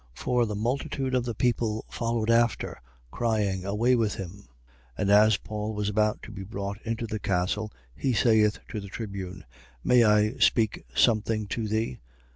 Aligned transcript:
21:36. 0.15 0.19
For 0.23 0.45
the 0.47 0.55
multitude 0.55 1.13
of 1.13 1.25
the 1.25 1.35
people 1.35 1.85
followed 1.91 2.31
after, 2.31 2.81
crying: 3.11 3.63
Away 3.63 3.95
with 3.95 4.15
him! 4.15 4.47
21:37. 4.97 4.97
And 4.97 5.11
as 5.11 5.37
Paul 5.37 5.75
was 5.75 5.89
about 5.89 6.23
to 6.23 6.31
be 6.31 6.41
brought 6.43 6.81
into 6.81 7.05
the 7.05 7.19
castle, 7.19 7.71
he 7.95 8.11
saith 8.11 8.57
to 8.69 8.79
the 8.79 8.87
tribune: 8.89 9.45
May 9.83 10.03
I 10.03 10.37
speak 10.37 10.85
something 10.95 11.45
to 11.49 11.67
thee? 11.67 11.99